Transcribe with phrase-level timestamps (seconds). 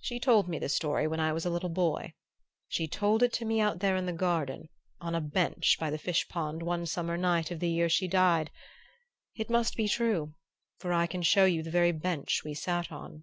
[0.00, 2.14] She told me the story when I was a little boy.
[2.66, 4.68] She told it to me out there in the garden,
[5.00, 8.50] on a bench by the fish pond, one summer night of the year she died.
[9.36, 10.34] It must be true,
[10.80, 13.22] for I can show you the very bench we sat on...."